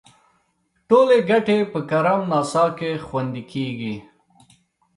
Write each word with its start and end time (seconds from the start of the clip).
ټولې 0.87 1.17
ګټې 1.29 1.57
په 1.71 1.79
کرم 1.89 2.21
ناسا 2.31 2.65
کې 2.77 2.91
خوندي 3.05 3.43
کیږي. 3.51 3.95